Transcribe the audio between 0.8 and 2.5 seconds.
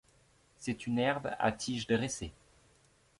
une herbe à tige dressée.